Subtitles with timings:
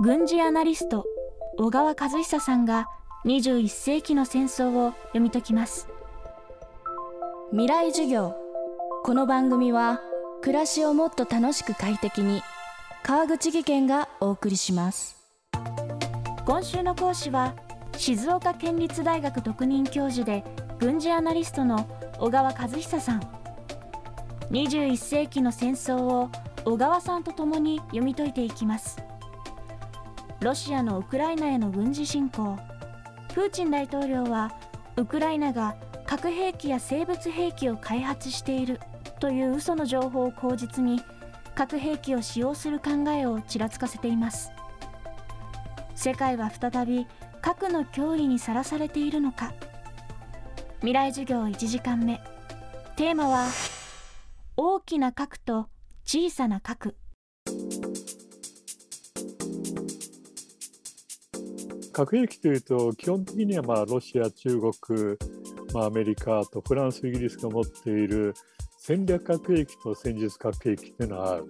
[0.00, 1.04] 軍事アナリスト
[1.58, 2.88] 小川和久さんが
[3.26, 5.86] 21世紀の戦争を読み解きます。
[7.50, 8.34] 未来授業。
[9.04, 10.00] この番組は
[10.40, 12.42] 暮らしをもっと楽しく快適に
[13.02, 15.28] 川口義賢がお送りします。
[16.46, 17.54] 今週の講師は
[17.96, 20.42] 静岡県立大学特任教授で
[20.78, 21.86] 軍事アナリストの
[22.18, 23.20] 小川和久さん。
[24.50, 26.30] 21世紀の戦争を
[26.64, 28.96] 小川さんと共に読み解いていきます。
[30.42, 32.58] ロシアのウクライナへの軍事侵攻。
[33.32, 34.52] プーチン大統領は
[34.96, 38.80] ウクライナが核兵器や生物兵器を開発している
[39.20, 41.00] という嘘の情報を口実に
[41.54, 44.50] 核兵器を使用する考えをちらつかせています。
[45.94, 47.06] 世界は再び
[47.40, 49.52] 核の脅威にさらされているのか。
[50.78, 52.20] 未来授業1時間目。
[52.96, 53.46] テーマは
[54.56, 55.68] 大きな核と
[56.04, 56.96] 小さな核。
[61.92, 64.72] 核兵器というと基本的にはまあロシア中国、
[65.74, 68.34] まあ、アメリカとフランスイギリスが持っている
[68.78, 71.46] 戦略核兵器と戦術核兵器っていうのはある。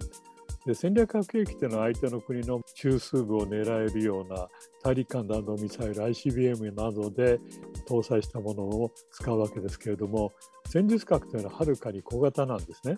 [0.65, 4.47] で戦略核兵器っていうのは相手の国の中枢部を狙えるような
[4.81, 7.39] 大陸間弾道ミサイル ICBM などで
[7.87, 10.31] 搭載したものを使うわけですけれども
[10.69, 12.97] 戦術核というのははるかに小型なんですね。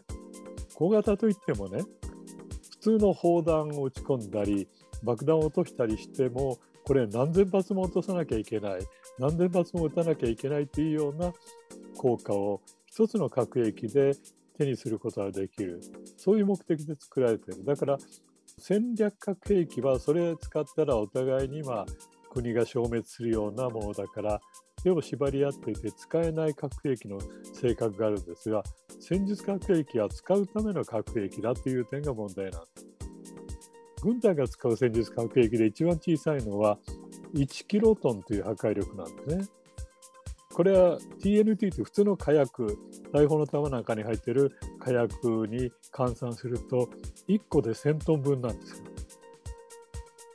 [0.75, 1.81] 小型といってもね
[2.71, 4.67] 普通の砲弾を撃ち込んだり
[5.03, 8.79] 爆弾を落としたりしてもこれ何千発も落とさなきゃいけない。
[9.17, 11.33] 何千発も撃たなきゃいけないっていうような
[11.97, 14.11] 効果を一つの核兵器で
[14.57, 15.81] 手にすることができる。
[16.17, 17.65] そういう目的で作られてる。
[17.65, 17.97] だから
[18.57, 21.85] 戦略核兵器はそれ使ったらお互いにまあ
[22.31, 24.39] 国が消滅するようなものだから
[24.83, 27.17] 手を縛り合っていて使えない核兵器の
[27.53, 28.61] 性格があるんですが
[28.99, 32.94] 戦術核兵器は使うための核兵器だという点が問題なんです。
[34.05, 36.77] 軍隊が使う戦術核兵器で一番小さいのは
[37.33, 39.47] 1キロトンという破壊力なんですね。
[40.53, 42.77] これは TNT という普通の火薬
[43.11, 46.87] 大砲の弾なんかに入ってる火薬に換算すると
[47.27, 48.85] 1個で1000トン分なんですよ。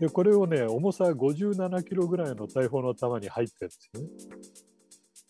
[0.00, 4.08] でこれをね重さ57キロぐらいの大砲の弾に入ってるんですよね。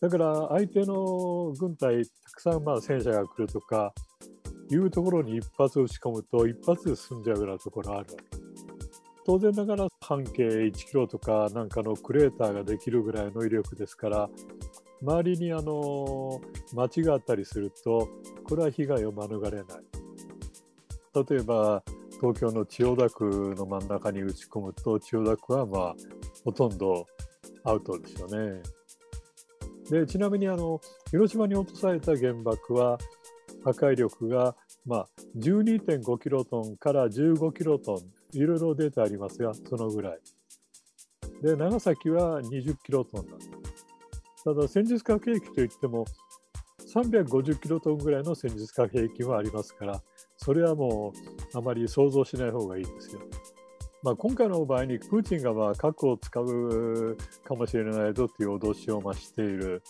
[0.00, 3.92] だから相手の軍隊たくさんまあ戦車が来るとか
[4.70, 8.16] いうところに一発撃ち込むと一発で済んじゃうようなところあるわけ
[9.26, 14.30] 当然ながら半径1キロとかなんかのクレーターができるぐらいの威力ですから
[15.02, 16.40] 周りにあの
[16.74, 18.08] 町があったりすると
[18.44, 19.64] これは被害を免れない
[21.28, 21.82] 例えば
[22.20, 25.96] 東京の千代田区の真ん中に打ち込むと千代田区はまあ
[26.44, 27.06] ほとんど
[27.64, 28.62] アウトですよね。
[29.90, 32.98] でちなみにあの広島に落とされた原爆は
[33.64, 34.56] 破壊力が、
[34.86, 40.18] まあ、12.5キロトンから15キロトンいろいろデータありますがそのぐらい。
[41.42, 43.50] で長崎は20キロトンなんです。
[44.44, 46.04] ただ戦術核兵器といっても
[46.94, 50.02] 350キロトンぐらいの戦術核兵器もありますから
[50.36, 51.12] それはも
[51.54, 53.20] うあまり想像しない方がいいですよ。
[54.02, 59.82] まあ、今回の場合にプーチンがまあ核を使うかもしれないぞという脅しを増している。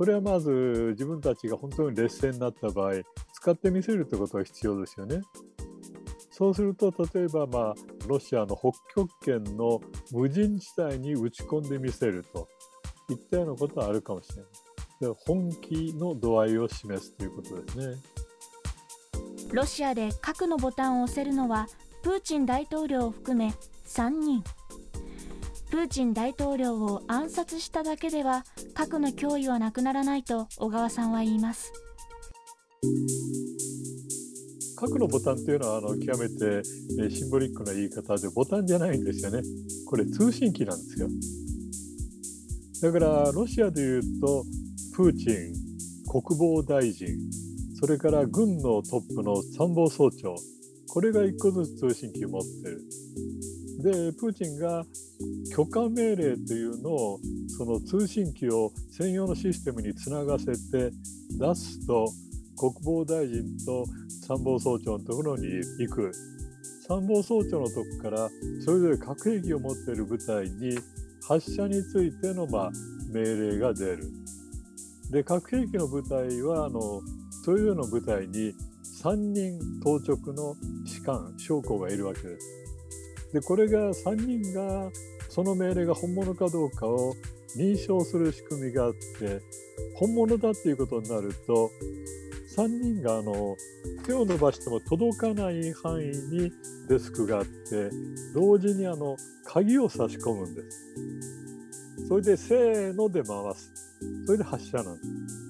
[0.00, 0.48] これはまず
[0.92, 2.92] 自分たちが本当に劣勢になった場合
[3.34, 5.20] 使ってみせるということが必要ですよね。
[6.30, 7.74] そうすると例えばまあ
[8.06, 9.78] ロシアの北極圏の
[10.10, 12.48] 無人地帯に打ち込んでみせると
[13.10, 14.44] いったようなことはあるかもしれない。
[15.02, 17.96] で本気の度合いを示すということですね。
[19.52, 21.68] ロシアで核のボタンを押せるのは
[22.02, 23.52] プーチン大統領を含め
[23.84, 24.42] 3人。
[25.70, 28.44] プーチン大統領を暗殺しただけでは
[28.74, 31.72] 核の脅威はなくならないと小川さんは言います。
[34.76, 36.64] 核のボタンというのはあの極めて
[37.14, 39.42] シンボリックな言い方でボタンじゃないんですよね。
[39.86, 41.08] これ通信機なんですよ。
[42.82, 44.44] だからロシアでいうと
[44.96, 47.06] プーチン国防大臣
[47.78, 50.34] それから軍のトップの参謀総長
[50.88, 52.82] これが1個ずつ通信機を持ってる。
[53.82, 54.84] でプーチンが
[55.54, 57.20] 許可命令というのを
[57.56, 60.92] その通信機を専用のシステムにつながせて
[61.30, 62.12] 出すと
[62.56, 63.84] 国防大臣と
[64.26, 65.46] 参謀総長のところに
[65.78, 66.12] 行く
[66.86, 68.28] 参謀総長のとこから
[68.64, 70.76] それぞれ核兵器を持っている部隊に
[71.26, 72.70] 発射についてのま
[73.12, 74.10] 命令が出る。
[75.10, 77.00] で核兵器の部隊はあの
[77.44, 78.54] それぞれの部隊に
[79.02, 82.69] 3人当直の士官将校がいるわけです。
[83.32, 84.90] でこれが3人が
[85.28, 87.14] その命令が本物かどうかを
[87.56, 89.40] 認証する仕組みがあって
[89.94, 91.70] 本物だっていうことになると
[92.56, 93.56] 3人があの
[94.04, 96.52] 手を伸ばしても届かない範囲に
[96.88, 97.90] デスクがあって
[98.34, 100.86] 同時にあの鍵を差し込むんです。
[102.08, 103.72] それでせーので回す。
[104.26, 105.49] それで発射なんです。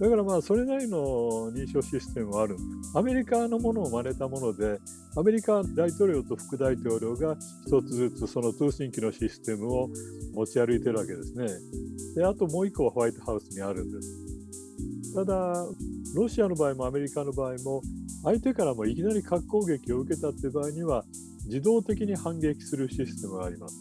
[0.00, 2.56] だからまあそれなりの認証システムはある。
[2.94, 4.78] アメリカのものを真似たもので
[5.16, 7.36] アメリカ大統領と副大統領が
[7.66, 9.90] 一つずつその通信機のシステムを
[10.34, 11.48] 持ち歩いてるわけですね。
[12.14, 15.14] であともう一個はホワイトハウスにあるんです。
[15.14, 15.66] ただ
[16.14, 17.82] ロシアの場合もアメリカの場合も
[18.22, 21.04] 相手からもいきなり核攻撃を受けたっていう場合には
[21.46, 23.74] 自動的に反撃するシステムがあります。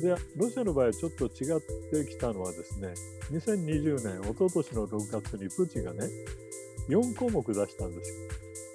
[0.00, 1.60] でロシアの場合はちょっと違っ
[1.90, 2.94] てきたのはですね
[3.32, 6.08] 2020年一昨年の6月にプーチンがね
[6.88, 8.16] 4項目出したんですよ。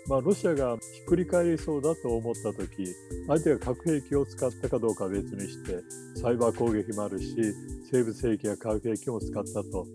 [0.08, 2.86] まあ、ロシアがひっくり返りそうだと思った時
[3.28, 5.82] 相手が核兵器を使ったかどうかは別にして
[6.22, 7.36] サイバー攻撃もあるし
[7.92, 9.88] 生物兵器や化学兵器も使ったと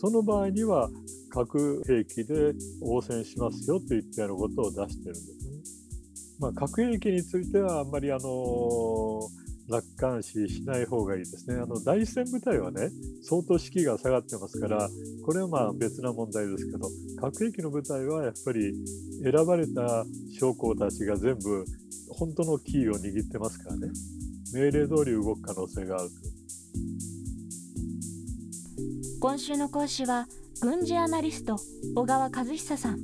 [0.00, 0.88] その場合には
[1.28, 5.52] 核兵器で応戦しますよといったようなことを出してるんですね。
[6.40, 9.41] まあ、核兵器についてはあんまりあのー
[9.72, 11.56] 楽観視しない方がいいですね。
[11.56, 12.90] あの第一線部隊はね、
[13.22, 14.88] 相当士気が下がってますから、
[15.24, 18.74] これはまあ別な問題ですけど、核兵器の部隊はやっぱり
[19.22, 20.04] 選ばれた
[20.38, 21.64] 将校たちが全部
[22.10, 23.88] 本当のキーを握ってますからね、
[24.52, 26.14] 命令通り動く可能性があると。
[29.20, 30.26] 今週の講師は
[30.60, 31.56] 軍事アナリスト
[31.94, 32.98] 小川和久さん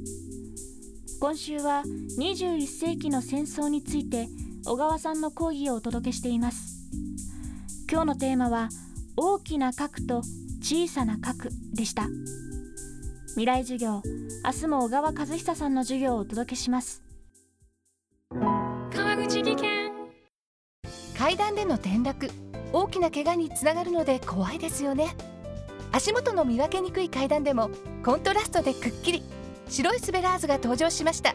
[1.21, 1.83] 今週は
[2.19, 4.29] 21世紀の戦争について
[4.69, 6.91] 小川さんの講義をお届けしています。
[7.91, 8.69] 今日のテーマは
[9.17, 10.21] 大きな核と
[10.61, 12.07] 小さな核でした。
[13.29, 14.03] 未来授業
[14.45, 17.03] 明日も小川和久さんの授業をお届けします。
[18.31, 19.91] 川口技研。
[21.17, 22.31] 階段での転落
[22.75, 25.17] 大きな怪我につながるので怖いですよね。
[25.93, 27.71] 足元の見分けにくい階段でも
[28.05, 29.23] コントラストでくっきり。
[29.71, 31.35] 白いスベラーズが登場しました